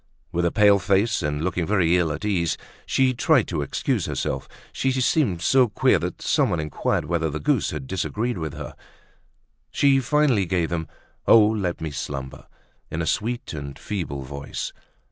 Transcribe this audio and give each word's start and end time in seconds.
With 0.31 0.45
a 0.45 0.51
pale 0.51 0.79
face, 0.79 1.21
and 1.21 1.43
looking 1.43 1.67
very 1.67 1.95
ill 1.95 2.11
at 2.11 2.25
ease, 2.25 2.57
she 2.87 3.13
tried 3.13 3.47
to 3.49 3.61
excuse 3.61 4.07
herself; 4.07 4.49
she 4.73 4.91
seemed 4.93 5.43
so 5.43 5.67
queer 5.69 5.99
that 5.99 6.23
someone 6.23 6.59
inquired 6.59 7.05
whether 7.05 7.29
the 7.29 7.39
goose 7.39 7.69
had 7.69 7.85
disagreed 7.85 8.39
with 8.39 8.55
her. 8.55 8.73
She 9.69 9.99
finally 9.99 10.47
gave 10.47 10.69
them 10.69 10.87
"Oh! 11.27 11.45
let 11.45 11.81
me 11.81 11.91
slumber!" 11.91 12.47
in 12.89 13.03
a 13.03 13.05
sweet 13.05 13.53
and 13.53 13.77
feeble 13.77 14.23
voice. 14.23 14.73